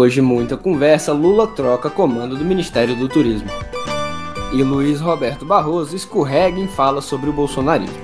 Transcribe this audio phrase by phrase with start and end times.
[0.00, 3.50] Depois de muita conversa, Lula troca comando do Ministério do Turismo.
[4.50, 7.98] E Luiz Roberto Barroso escorrega em fala sobre o bolsonarismo.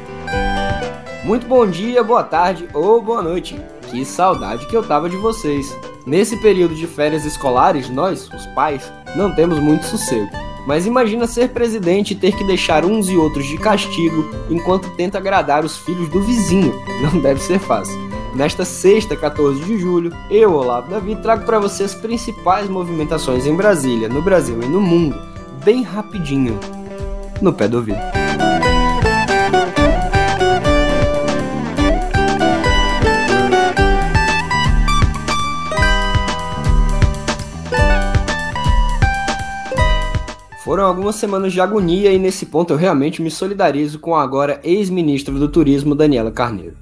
[1.24, 3.58] Muito bom dia, boa tarde ou boa noite.
[3.90, 5.74] Que saudade que eu tava de vocês.
[6.04, 10.28] Nesse período de férias escolares, nós, os pais, não temos muito sossego.
[10.66, 15.16] Mas imagina ser presidente e ter que deixar uns e outros de castigo enquanto tenta
[15.16, 16.74] agradar os filhos do vizinho.
[17.00, 18.05] Não deve ser fácil.
[18.36, 23.56] Nesta sexta, 14 de julho, eu, Olavo Davi, trago para você as principais movimentações em
[23.56, 25.16] Brasília, no Brasil e no mundo,
[25.64, 26.60] bem rapidinho,
[27.40, 27.98] no pé do ouvido.
[40.62, 44.60] Foram algumas semanas de agonia e nesse ponto eu realmente me solidarizo com a agora
[44.62, 46.76] ex-ministra do Turismo Daniela Carneiro.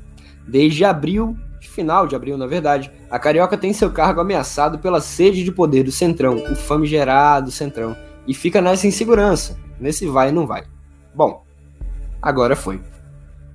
[0.47, 5.45] Desde abril, final de abril na verdade, a Carioca tem seu cargo ameaçado pela sede
[5.45, 10.47] de poder do Centrão, o famigerado Centrão, e fica nessa insegurança, nesse vai e não
[10.47, 10.65] vai.
[11.15, 11.45] Bom,
[12.21, 12.81] agora foi.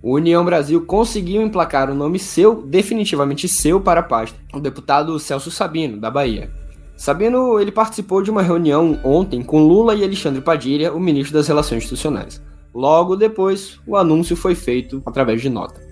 [0.02, 5.20] O União Brasil conseguiu emplacar o nome seu, definitivamente seu, para a pasta, o deputado
[5.20, 6.50] Celso Sabino, da Bahia.
[6.96, 11.48] Sabino ele participou de uma reunião ontem com Lula e Alexandre Padilha, o ministro das
[11.48, 12.42] Relações Institucionais.
[12.74, 15.89] Logo depois, o anúncio foi feito através de nota.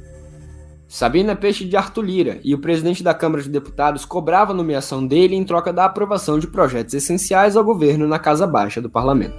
[0.87, 4.55] Sabino é peixe de Arthur Lira e o presidente da Câmara de Deputados cobrava a
[4.55, 8.89] nomeação dele em troca da aprovação de projetos essenciais ao governo na Casa Baixa do
[8.89, 9.35] Parlamento.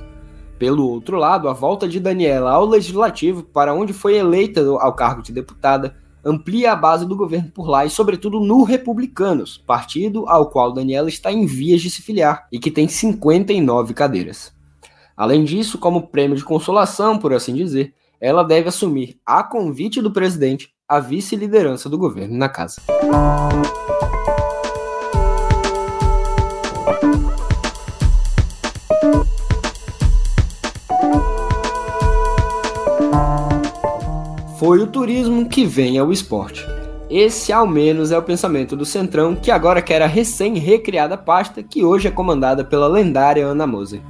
[0.58, 5.22] Pelo outro lado, a volta de Daniela ao Legislativo, para onde foi eleita ao cargo
[5.22, 10.50] de deputada, amplia a base do governo por lá e, sobretudo, no Republicanos, partido ao
[10.50, 14.52] qual Daniela está em vias de se filiar e que tem 59 cadeiras.
[15.16, 20.12] Além disso, como prêmio de consolação, por assim dizer, ela deve assumir, a convite do
[20.12, 22.80] presidente, a vice-liderança do governo na casa.
[34.58, 36.66] Foi o turismo que vem ao esporte.
[37.10, 41.84] Esse, ao menos, é o pensamento do Centrão, que agora quer a recém-recriada pasta, que
[41.84, 44.00] hoje é comandada pela lendária Ana Moser.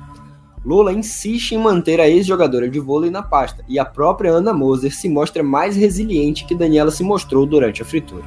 [0.64, 4.94] Lula insiste em manter a ex-jogadora de vôlei na pasta, e a própria Ana Moser
[4.94, 8.24] se mostra mais resiliente que Daniela se mostrou durante a fritura.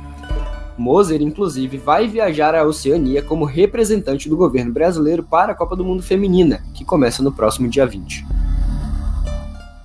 [0.77, 5.83] Moser, inclusive, vai viajar à Oceania como representante do governo brasileiro para a Copa do
[5.83, 8.25] Mundo Feminina, que começa no próximo dia 20.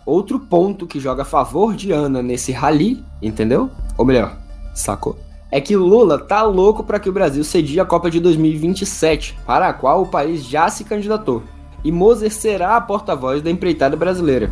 [0.06, 3.68] Outro ponto que joga a favor de Ana nesse rally, entendeu?
[3.98, 4.38] Ou melhor,
[4.72, 5.18] sacou?
[5.50, 9.68] É que Lula tá louco para que o Brasil cedia a Copa de 2027, para
[9.68, 11.42] a qual o país já se candidatou.
[11.86, 14.50] E Moser será a porta-voz da empreitada brasileira.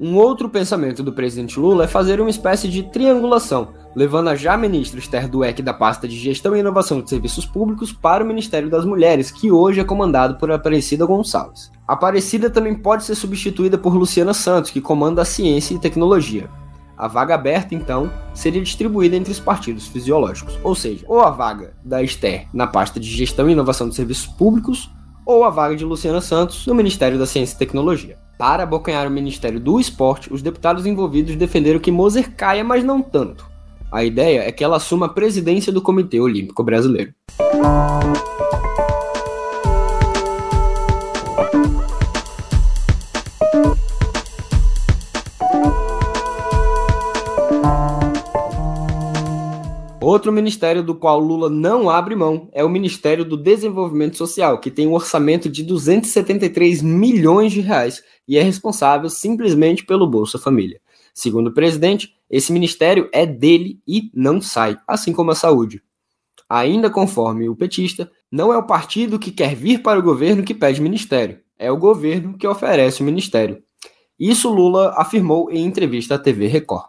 [0.00, 4.56] Um outro pensamento do presidente Lula é fazer uma espécie de triangulação, levando a já
[4.56, 8.68] ministra Esther Dueck da pasta de Gestão e Inovação de Serviços Públicos para o Ministério
[8.68, 11.70] das Mulheres, que hoje é comandado por Aparecida Gonçalves.
[11.86, 16.50] Aparecida também pode ser substituída por Luciana Santos, que comanda a Ciência e Tecnologia.
[16.96, 21.74] A vaga aberta, então, seria distribuída entre os partidos fisiológicos, ou seja, ou a vaga
[21.84, 24.90] da Esther na pasta de Gestão e Inovação de Serviços Públicos,
[25.28, 28.16] ou a vaga de Luciana Santos no Ministério da Ciência e Tecnologia.
[28.38, 33.02] Para abocanhar o Ministério do Esporte, os deputados envolvidos defenderam que Moser caia, mas não
[33.02, 33.46] tanto.
[33.92, 37.12] A ideia é que ela assuma a presidência do Comitê Olímpico Brasileiro.
[50.08, 54.70] Outro ministério do qual Lula não abre mão é o Ministério do Desenvolvimento Social, que
[54.70, 60.80] tem um orçamento de 273 milhões de reais e é responsável simplesmente pelo Bolsa Família.
[61.12, 65.82] Segundo o presidente, esse ministério é dele e não sai, assim como a saúde.
[66.48, 70.54] Ainda conforme o petista, não é o partido que quer vir para o governo que
[70.54, 73.62] pede ministério, é o governo que oferece o ministério.
[74.18, 76.86] Isso Lula afirmou em entrevista à TV Record.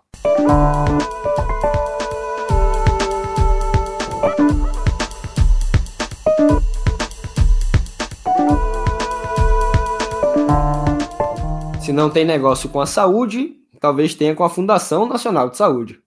[11.89, 15.99] Se não tem negócio com a saúde, talvez tenha com a Fundação Nacional de Saúde.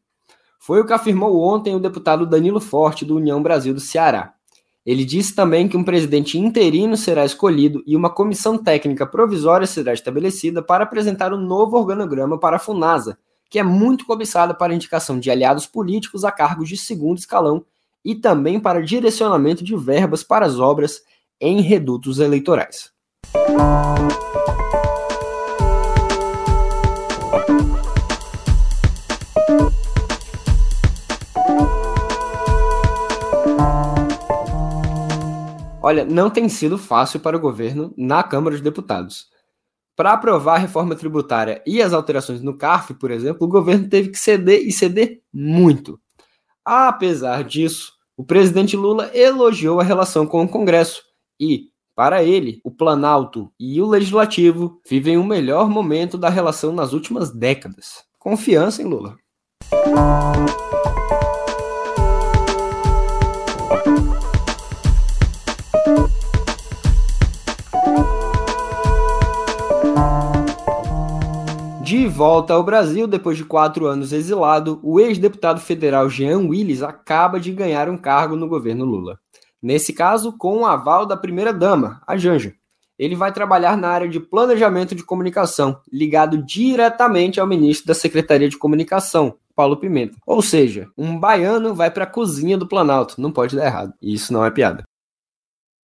[0.60, 4.32] Foi o que afirmou ontem o deputado Danilo Forte, do União Brasil do Ceará.
[4.86, 9.92] Ele disse também que um presidente interino será escolhido e uma comissão técnica provisória será
[9.92, 13.18] estabelecida para apresentar um novo organograma para a FUNASA,
[13.50, 17.64] que é muito cobiçada para indicação de aliados políticos a cargos de segundo escalão
[18.04, 21.00] e também para direcionamento de verbas para as obras
[21.40, 22.92] em redutos eleitorais.
[35.92, 39.26] Olha, não tem sido fácil para o governo na Câmara dos Deputados.
[39.94, 44.08] Para aprovar a reforma tributária e as alterações no CARF, por exemplo, o governo teve
[44.08, 46.00] que ceder e ceder muito.
[46.64, 51.02] Apesar disso, o presidente Lula elogiou a relação com o Congresso
[51.38, 51.64] e,
[51.94, 57.30] para ele, o Planalto e o Legislativo vivem o melhor momento da relação nas últimas
[57.30, 58.02] décadas.
[58.18, 59.14] Confiança em Lula.
[72.02, 77.38] De volta ao Brasil, depois de quatro anos exilado, o ex-deputado federal Jean Willis acaba
[77.38, 79.20] de ganhar um cargo no governo Lula.
[79.62, 82.54] Nesse caso, com o aval da primeira-dama, a Janja.
[82.98, 88.48] Ele vai trabalhar na área de planejamento de comunicação, ligado diretamente ao ministro da Secretaria
[88.48, 90.16] de Comunicação, Paulo Pimenta.
[90.26, 93.20] Ou seja, um baiano vai para a cozinha do Planalto.
[93.20, 93.94] Não pode dar errado.
[94.02, 94.82] Isso não é piada.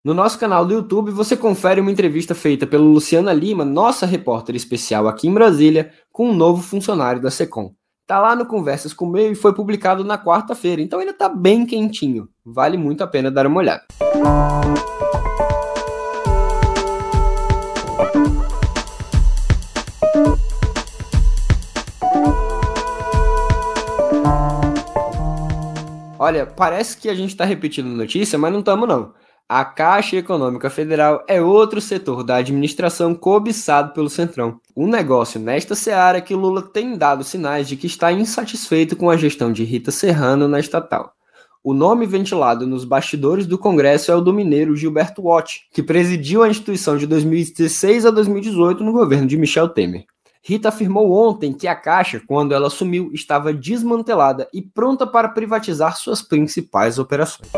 [0.09, 4.57] No nosso canal do YouTube, você confere uma entrevista feita pela Luciana Lima, nossa repórter
[4.57, 7.75] especial aqui em Brasília, com um novo funcionário da Secom.
[8.07, 11.67] Tá lá no Conversas com Meio e foi publicado na quarta-feira, então ainda tá bem
[11.67, 12.27] quentinho.
[12.43, 13.85] Vale muito a pena dar uma olhada.
[26.19, 29.13] Olha, parece que a gente está repetindo notícia, mas não estamos não.
[29.51, 34.61] A Caixa Econômica Federal é outro setor da administração cobiçado pelo Centrão.
[34.77, 39.17] Um negócio nesta seara que Lula tem dado sinais de que está insatisfeito com a
[39.17, 41.15] gestão de Rita Serrano na estatal.
[41.65, 46.43] O nome ventilado nos bastidores do Congresso é o do mineiro Gilberto Watt, que presidiu
[46.43, 50.05] a instituição de 2016 a 2018 no governo de Michel Temer.
[50.43, 55.97] Rita afirmou ontem que a Caixa, quando ela assumiu, estava desmantelada e pronta para privatizar
[55.97, 57.49] suas principais operações.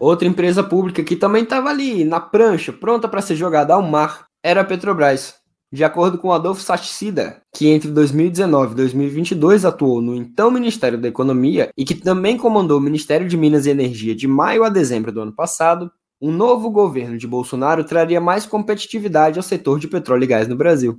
[0.00, 4.28] Outra empresa pública que também estava ali na prancha, pronta para ser jogada ao mar,
[4.42, 5.34] era a Petrobras.
[5.70, 11.06] De acordo com Adolfo Sachsida, que entre 2019 e 2022 atuou no então Ministério da
[11.06, 15.12] Economia e que também comandou o Ministério de Minas e Energia de maio a dezembro
[15.12, 20.24] do ano passado, um novo governo de Bolsonaro traria mais competitividade ao setor de petróleo
[20.24, 20.98] e gás no Brasil.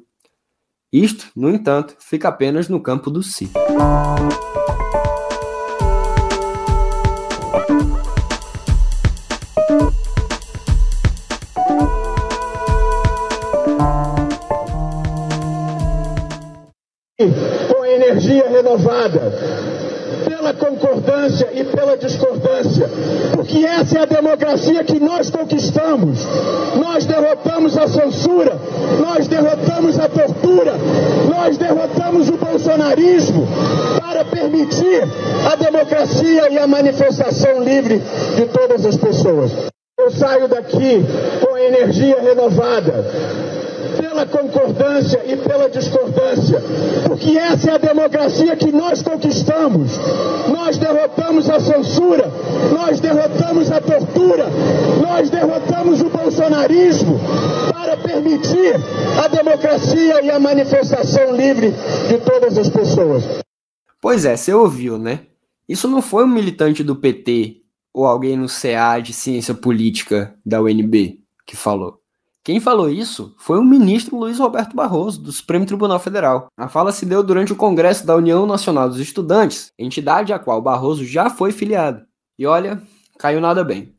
[0.93, 3.49] Isto, no entanto, fica apenas no campo do si.
[17.67, 19.33] Com energia renovada,
[20.27, 22.89] pela concordância e pela discordância,
[23.33, 26.19] porque essa é a democracia que nós conquistamos.
[26.79, 28.57] Nós derrotamos a censura,
[28.99, 30.73] nós derrotamos a tortura,
[31.29, 33.47] nós derrotamos o bolsonarismo
[33.99, 35.03] para permitir
[35.51, 38.01] a democracia e a manifestação livre
[38.35, 39.51] de todas as pessoas.
[39.99, 41.05] Eu saio daqui
[41.41, 43.05] com energia renovada
[44.11, 46.61] pela concordância e pela discordância,
[47.07, 49.97] porque essa é a democracia que nós conquistamos.
[50.49, 52.29] Nós derrotamos a censura,
[52.73, 54.47] nós derrotamos a tortura,
[55.01, 57.17] nós derrotamos o bolsonarismo
[57.71, 58.75] para permitir
[59.23, 61.71] a democracia e a manifestação livre
[62.09, 63.23] de todas as pessoas.
[64.01, 65.21] Pois é, você ouviu, né?
[65.69, 67.61] Isso não foi um militante do PT
[67.93, 72.00] ou alguém no CA de Ciência Política da UNB que falou.
[72.43, 76.47] Quem falou isso foi o ministro Luiz Roberto Barroso, do Supremo Tribunal Federal.
[76.57, 80.59] A fala se deu durante o Congresso da União Nacional dos Estudantes, entidade a qual
[80.59, 82.01] Barroso já foi filiado.
[82.39, 82.81] E olha,
[83.19, 83.93] caiu nada bem.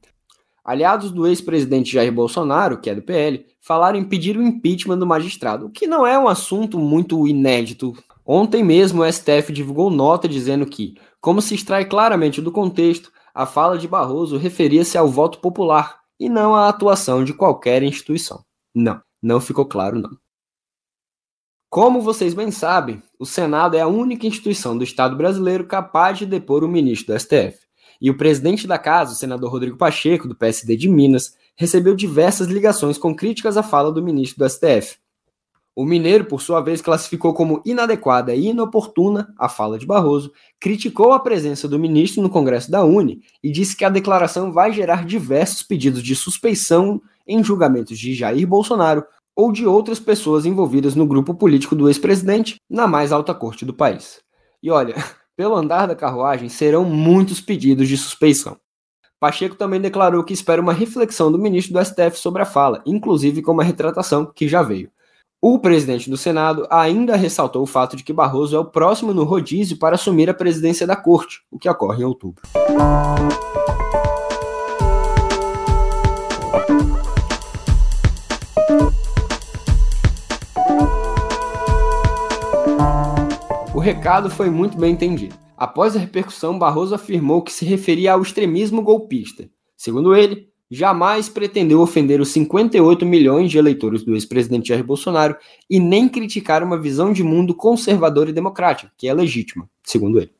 [0.64, 5.06] Aliados do ex-presidente Jair Bolsonaro, que é do PL, falaram em pedir o impeachment do
[5.06, 7.94] magistrado, o que não é um assunto muito inédito.
[8.26, 13.46] Ontem mesmo o STF divulgou nota dizendo que, como se extrai claramente do contexto, a
[13.46, 18.45] fala de Barroso referia-se ao voto popular, e não a atuação de qualquer instituição.
[18.75, 20.16] Não, não ficou claro não.
[21.71, 26.26] Como vocês bem sabem, o Senado é a única instituição do Estado brasileiro capaz de
[26.26, 27.59] depor o ministro do STF.
[28.00, 32.49] E o presidente da casa, o senador Rodrigo Pacheco, do PSD de Minas, recebeu diversas
[32.49, 34.99] ligações com críticas à fala do ministro do STF.
[35.75, 41.12] O Mineiro, por sua vez, classificou como inadequada e inoportuna a fala de Barroso, criticou
[41.14, 45.07] a presença do ministro no Congresso da Uni e disse que a declaração vai gerar
[45.07, 49.02] diversos pedidos de suspeição em julgamentos de Jair Bolsonaro
[49.35, 53.73] ou de outras pessoas envolvidas no grupo político do ex-presidente na mais alta corte do
[53.73, 54.21] país.
[54.62, 54.95] E olha,
[55.35, 58.59] pelo andar da carruagem serão muitos pedidos de suspeição.
[59.19, 63.41] Pacheco também declarou que espera uma reflexão do ministro do STF sobre a fala, inclusive
[63.41, 64.91] com uma retratação que já veio.
[65.44, 69.25] O presidente do Senado ainda ressaltou o fato de que Barroso é o próximo no
[69.25, 72.40] rodízio para assumir a presidência da corte, o que ocorre em outubro.
[83.75, 85.34] O recado foi muito bem entendido.
[85.56, 89.50] Após a repercussão, Barroso afirmou que se referia ao extremismo golpista.
[89.76, 95.37] Segundo ele, jamais pretendeu ofender os 58 milhões de eleitores do ex-presidente Jair Bolsonaro
[95.69, 100.33] e nem criticar uma visão de mundo conservadora e democrática, que é legítima, segundo ele.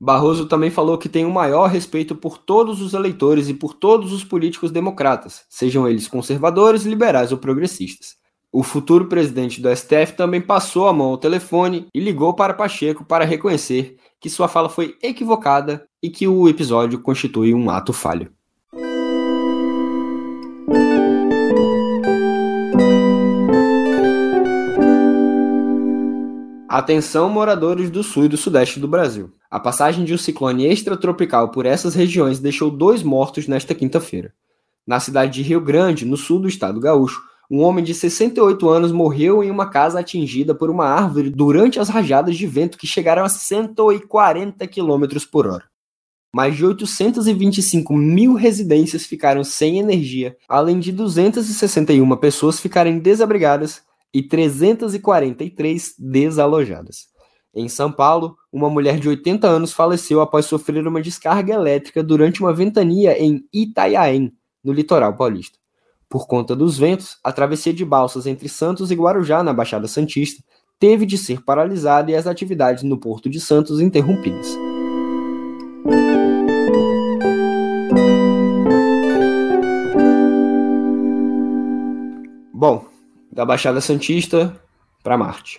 [0.00, 4.14] Barroso também falou que tem o maior respeito por todos os eleitores e por todos
[4.14, 8.16] os políticos democratas, sejam eles conservadores, liberais ou progressistas.
[8.50, 13.04] O futuro presidente do STF também passou a mão ao telefone e ligou para Pacheco
[13.04, 18.35] para reconhecer que sua fala foi equivocada e que o episódio constitui um ato falho.
[26.68, 29.30] Atenção, moradores do sul e do sudeste do Brasil.
[29.48, 34.34] A passagem de um ciclone extratropical por essas regiões deixou dois mortos nesta quinta-feira.
[34.84, 38.90] Na cidade de Rio Grande, no sul do estado gaúcho, um homem de 68 anos
[38.90, 43.24] morreu em uma casa atingida por uma árvore durante as rajadas de vento que chegaram
[43.24, 45.64] a 140 km por hora.
[46.34, 53.85] Mais de 825 mil residências ficaram sem energia, além de 261 pessoas ficarem desabrigadas
[54.16, 57.08] e 343 desalojadas.
[57.54, 62.40] Em São Paulo, uma mulher de 80 anos faleceu após sofrer uma descarga elétrica durante
[62.40, 64.32] uma ventania em Itaiaém,
[64.64, 65.58] no litoral paulista.
[66.08, 70.42] Por conta dos ventos, a travessia de balsas entre Santos e Guarujá, na Baixada Santista,
[70.78, 74.48] teve de ser paralisada e as atividades no Porto de Santos interrompidas.
[82.54, 82.95] Bom,
[83.36, 84.58] da Baixada Santista
[85.04, 85.58] para Marte.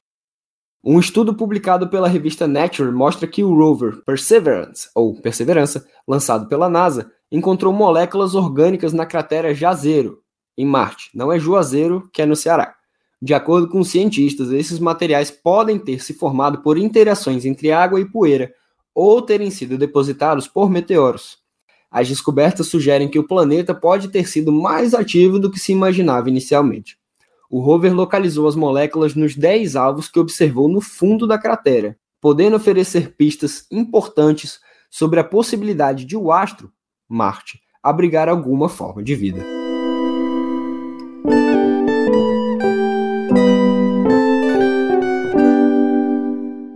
[0.84, 6.67] Um estudo publicado pela revista Nature mostra que o rover Perseverance, ou Perseverança, lançado pela
[6.67, 10.24] NASA, encontrou moléculas orgânicas na cratera Jazero,
[10.57, 12.74] em Marte, não é Juazeiro, que é no Ceará.
[13.22, 18.10] De acordo com cientistas, esses materiais podem ter se formado por interações entre água e
[18.10, 18.51] poeira
[18.91, 21.38] ou terem sido depositados por meteoros.
[21.91, 26.27] As descobertas sugerem que o planeta pode ter sido mais ativo do que se imaginava
[26.27, 26.98] inicialmente.
[27.50, 32.58] O rover localizou as moléculas nos 10 alvos que observou no fundo da cratera, podendo
[32.58, 36.72] oferecer pistas importantes sobre a possibilidade de o astro,
[37.08, 39.46] Marte, abrigar alguma forma de vida.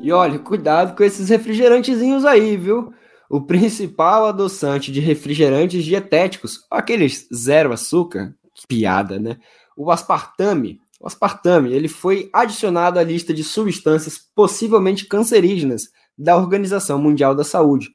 [0.01, 2.93] E olha, cuidado com esses refrigerantezinhos aí, viu?
[3.29, 8.33] O principal adoçante de refrigerantes dietéticos, aqueles zero açúcar,
[8.67, 9.37] piada, né?
[9.83, 10.79] O aspartame.
[10.99, 17.43] O aspartame, ele foi adicionado à lista de substâncias possivelmente cancerígenas da Organização Mundial da
[17.43, 17.89] Saúde.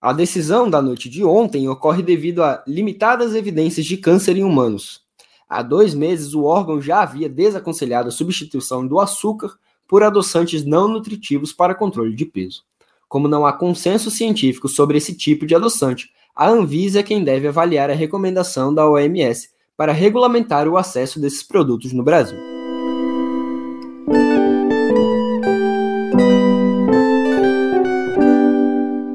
[0.00, 5.00] A decisão da noite de ontem ocorre devido a limitadas evidências de câncer em humanos.
[5.48, 10.86] Há dois meses, o órgão já havia desaconselhado a substituição do açúcar por adoçantes não
[10.86, 12.62] nutritivos para controle de peso.
[13.08, 17.48] Como não há consenso científico sobre esse tipo de adoçante, a Anvisa é quem deve
[17.48, 22.38] avaliar a recomendação da OMS para regulamentar o acesso desses produtos no Brasil.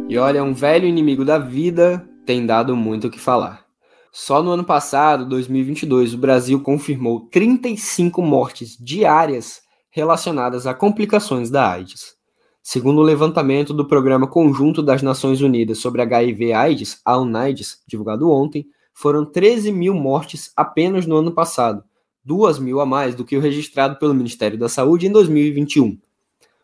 [0.07, 3.65] E olha, um velho inimigo da vida tem dado muito o que falar.
[4.11, 11.71] Só no ano passado, 2022, o Brasil confirmou 35 mortes diárias relacionadas a complicações da
[11.71, 12.13] AIDS.
[12.61, 18.67] Segundo o levantamento do Programa Conjunto das Nações Unidas sobre HIV/AIDS, a UNAIDS, divulgado ontem,
[18.93, 21.83] foram 13 mil mortes apenas no ano passado,
[22.23, 25.97] 2 mil a mais do que o registrado pelo Ministério da Saúde em 2021.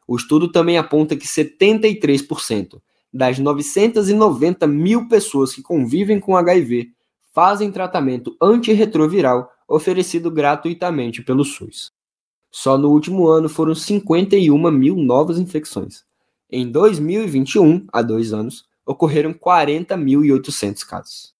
[0.07, 2.79] O estudo também aponta que 73%
[3.13, 6.91] das 990 mil pessoas que convivem com HIV
[7.33, 11.91] fazem tratamento antirretroviral oferecido gratuitamente pelo SUS.
[12.49, 16.03] Só no último ano foram 51 mil novas infecções.
[16.49, 21.35] Em 2021, há dois anos, ocorreram 40.800 casos.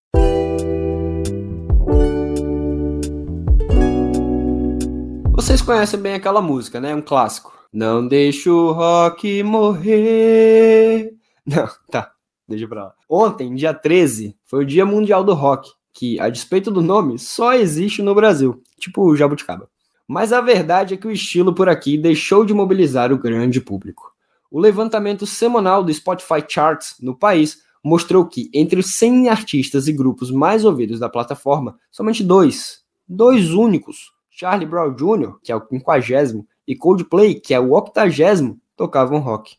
[5.48, 6.94] Vocês conhecem bem aquela música, né?
[6.94, 7.54] Um clássico.
[7.72, 11.14] Não deixa o rock morrer.
[11.48, 12.12] Não, tá.
[12.46, 12.94] Deixa pra lá.
[13.10, 17.54] Ontem, dia 13, foi o Dia Mundial do Rock, que, a despeito do nome, só
[17.54, 18.62] existe no Brasil.
[18.78, 19.70] Tipo o Jabuticaba.
[20.06, 24.12] Mas a verdade é que o estilo por aqui deixou de mobilizar o grande público.
[24.52, 29.94] O levantamento semanal do Spotify Charts no país mostrou que, entre os 100 artistas e
[29.94, 35.62] grupos mais ouvidos da plataforma, somente dois, dois únicos, Charlie Brown Jr., que é o
[35.62, 39.56] quinquagésimo, e Coldplay, que é o octagésimo, tocavam rock.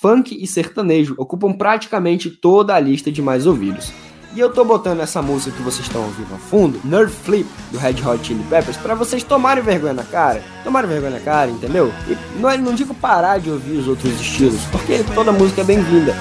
[0.00, 3.92] Funk e sertanejo ocupam praticamente toda a lista de mais ouvidos.
[4.32, 7.78] E eu tô botando essa música que vocês estão ouvindo ao fundo, Nerd Flip, do
[7.78, 10.42] Red Hot Chili Peppers, para vocês tomarem vergonha na cara.
[10.62, 11.92] Tomarem vergonha na cara, entendeu?
[12.08, 16.14] E não, não digo parar de ouvir os outros estilos, porque toda música é bem-vinda.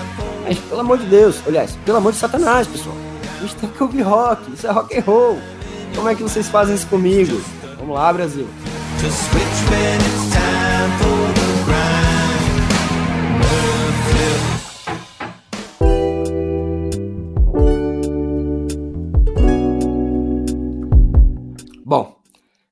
[0.43, 2.95] Mas pelo amor de Deus, aliás, pelo amor de Satanás, pessoal.
[3.37, 5.39] A gente tem que ouvir rock, isso é rock and roll.
[5.95, 7.39] Como é que vocês fazem isso comigo?
[7.83, 8.47] Vamos lá, Brasil.
[21.85, 22.15] Bom,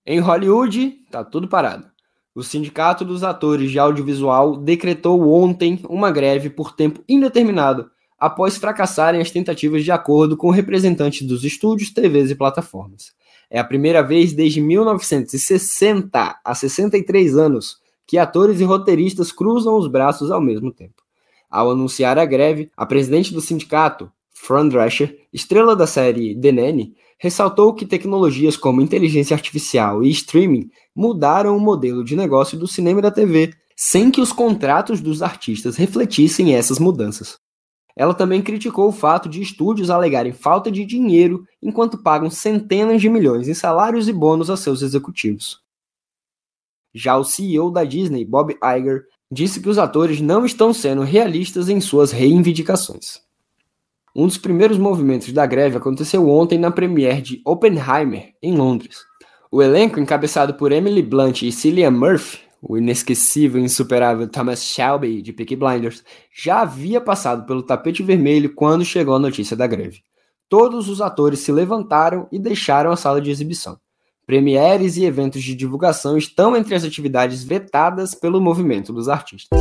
[0.05, 1.87] em Hollywood tá tudo parado.
[2.33, 7.91] O Sindicato dos Atores de Audiovisual decretou ontem uma greve por tempo indeterminado,
[8.21, 13.13] após fracassarem as tentativas de acordo com representantes dos estúdios, TVs e plataformas.
[13.49, 19.87] É a primeira vez desde 1960 a 63 anos que atores e roteiristas cruzam os
[19.87, 21.01] braços ao mesmo tempo.
[21.49, 26.93] Ao anunciar a greve, a presidente do sindicato, Fran Drescher, estrela da série The Nanny,
[27.17, 32.99] ressaltou que tecnologias como inteligência artificial e streaming mudaram o modelo de negócio do cinema
[32.99, 37.40] e da TV, sem que os contratos dos artistas refletissem essas mudanças.
[37.95, 43.09] Ela também criticou o fato de estúdios alegarem falta de dinheiro enquanto pagam centenas de
[43.09, 45.61] milhões em salários e bônus a seus executivos.
[46.93, 51.69] Já o CEO da Disney, Bob Iger, disse que os atores não estão sendo realistas
[51.69, 53.21] em suas reivindicações.
[54.13, 59.05] Um dos primeiros movimentos da greve aconteceu ontem na premiere de Oppenheimer, em Londres.
[59.49, 65.21] O elenco, encabeçado por Emily Blunt e Cillian Murphy, o inesquecível e insuperável Thomas Shelby
[65.21, 70.01] de Peaky Blinders, já havia passado pelo tapete vermelho quando chegou a notícia da greve.
[70.47, 73.79] Todos os atores se levantaram e deixaram a sala de exibição.
[74.27, 79.59] Premieres e eventos de divulgação estão entre as atividades vetadas pelo movimento dos artistas.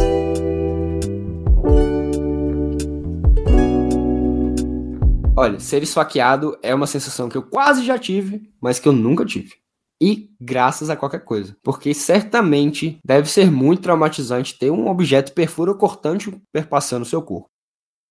[5.37, 9.25] Olha, ser esfaqueado é uma sensação que eu quase já tive, mas que eu nunca
[9.25, 9.55] tive.
[10.01, 11.57] E graças a qualquer coisa.
[11.63, 17.51] Porque certamente deve ser muito traumatizante ter um objeto perfuro-cortante perpassando seu corpo.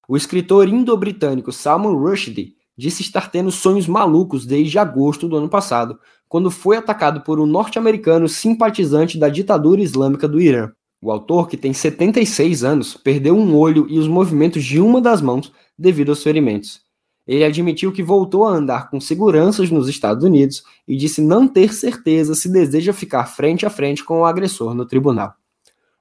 [0.08, 6.00] O escritor indo-britânico Salman Rushdie disse estar tendo sonhos malucos desde agosto do ano passado,
[6.28, 10.72] quando foi atacado por um norte-americano simpatizante da ditadura islâmica do Irã.
[11.02, 15.22] O autor, que tem 76 anos, perdeu um olho e os movimentos de uma das
[15.22, 16.82] mãos devido aos ferimentos.
[17.30, 21.72] Ele admitiu que voltou a andar com seguranças nos Estados Unidos e disse não ter
[21.72, 25.36] certeza se deseja ficar frente a frente com o agressor no tribunal.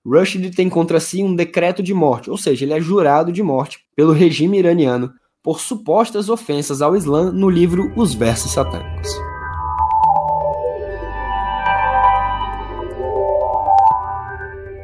[0.03, 3.81] Rushdie tem contra si um decreto de morte, ou seja, ele é jurado de morte
[3.95, 5.13] pelo regime iraniano
[5.43, 9.11] por supostas ofensas ao Islã no livro Os Versos Satânicos.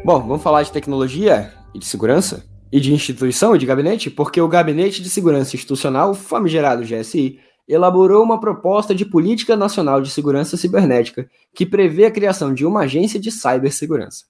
[0.04, 2.53] Bom, vamos falar de tecnologia e de segurança?
[2.74, 8.20] E de instituição e de gabinete, porque o Gabinete de Segurança Institucional, famigerado GSI, elaborou
[8.24, 13.20] uma proposta de política nacional de segurança cibernética que prevê a criação de uma agência
[13.20, 14.24] de cibersegurança.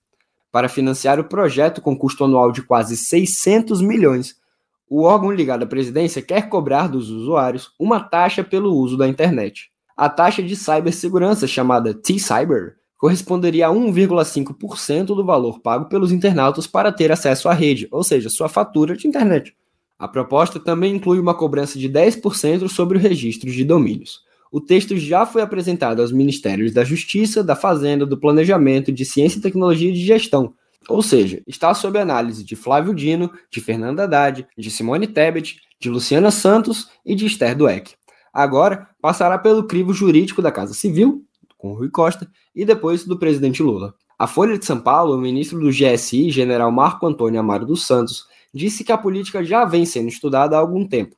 [0.52, 4.34] Para financiar o projeto com custo anual de quase 600 milhões,
[4.90, 9.70] o órgão ligado à presidência quer cobrar dos usuários uma taxa pelo uso da internet.
[9.96, 16.90] A taxa de cibersegurança, chamada T-Cyber, corresponderia a 1,5% do valor pago pelos internautas para
[16.90, 19.54] ter acesso à rede, ou seja, sua fatura de internet.
[19.98, 24.22] A proposta também inclui uma cobrança de 10% sobre o registro de domínios.
[24.50, 29.36] O texto já foi apresentado aos Ministérios da Justiça, da Fazenda, do Planejamento, de Ciência
[29.36, 30.54] e Tecnologia e de Gestão,
[30.88, 35.90] ou seja, está sob análise de Flávio Dino, de Fernanda Haddad, de Simone Tebet, de
[35.90, 37.96] Luciana Santos e de Esther Dweck.
[38.32, 41.22] Agora passará pelo crivo jurídico da Casa Civil,
[41.64, 43.94] com Rui Costa, e depois do presidente Lula.
[44.18, 48.26] A Folha de São Paulo, o ministro do GSI, general Marco Antônio Amaro dos Santos,
[48.52, 51.16] disse que a política já vem sendo estudada há algum tempo.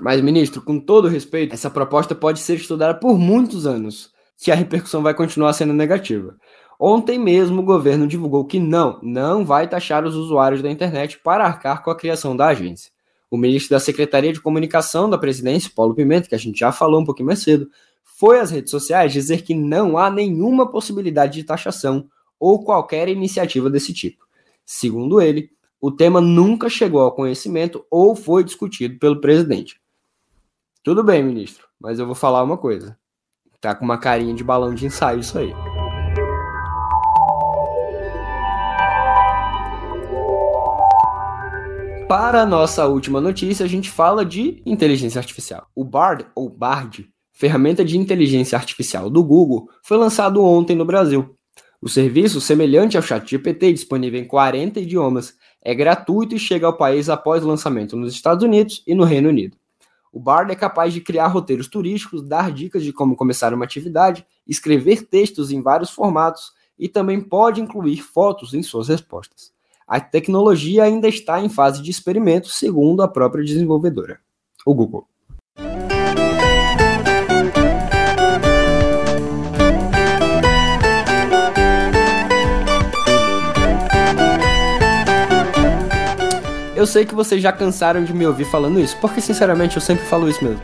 [0.00, 4.56] Mas, ministro, com todo respeito, essa proposta pode ser estudada por muitos anos, se a
[4.56, 6.34] repercussão vai continuar sendo negativa.
[6.78, 11.46] Ontem mesmo o governo divulgou que não, não vai taxar os usuários da internet para
[11.46, 12.90] arcar com a criação da agência.
[13.30, 17.00] O ministro da Secretaria de Comunicação da Presidência, Paulo Pimenta, que a gente já falou
[17.00, 17.68] um pouquinho mais cedo,
[18.16, 23.68] foi às redes sociais dizer que não há nenhuma possibilidade de taxação ou qualquer iniciativa
[23.68, 24.24] desse tipo.
[24.64, 25.50] Segundo ele,
[25.80, 29.80] o tema nunca chegou ao conhecimento ou foi discutido pelo presidente.
[30.82, 32.96] Tudo bem, ministro, mas eu vou falar uma coisa.
[33.60, 35.52] Tá com uma carinha de balão de ensaio isso aí.
[42.08, 45.66] Para a nossa última notícia, a gente fala de inteligência artificial.
[45.74, 51.36] O Bard, ou Bard, ferramenta de inteligência artificial do Google, foi lançado ontem no Brasil.
[51.82, 57.10] O serviço, semelhante ao ChatGPT, disponível em 40 idiomas, é gratuito e chega ao país
[57.10, 59.56] após o lançamento nos Estados Unidos e no Reino Unido.
[60.12, 64.24] O Bard é capaz de criar roteiros turísticos, dar dicas de como começar uma atividade,
[64.46, 69.52] escrever textos em vários formatos e também pode incluir fotos em suas respostas.
[69.86, 74.20] A tecnologia ainda está em fase de experimento, segundo a própria desenvolvedora,
[74.64, 75.08] o Google.
[86.76, 90.04] Eu sei que vocês já cansaram de me ouvir falando isso, porque sinceramente eu sempre
[90.06, 90.60] falo isso mesmo.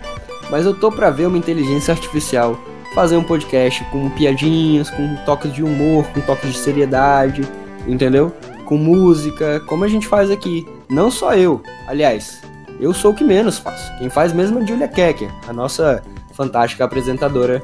[0.50, 2.58] Mas eu tô pra ver uma inteligência artificial
[2.94, 7.42] fazer um podcast com piadinhas, com toques de humor, com toques de seriedade,
[7.86, 8.32] entendeu?
[8.64, 10.66] Com música, como a gente faz aqui.
[10.88, 12.42] Não só eu, aliás,
[12.80, 13.96] eu sou o que menos faço.
[13.98, 17.62] Quem faz mesmo é a Julia Kecker, a nossa fantástica apresentadora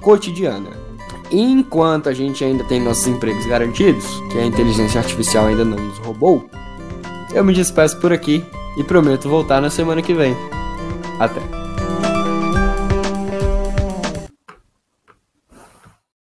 [0.00, 0.70] cotidiana.
[1.30, 5.98] Enquanto a gente ainda tem nossos empregos garantidos, que a inteligência artificial ainda não nos
[5.98, 6.48] roubou,
[7.34, 8.44] eu me despeço por aqui
[8.76, 10.36] e prometo voltar na semana que vem.
[11.18, 11.61] Até!